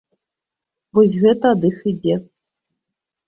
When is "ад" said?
1.57-1.61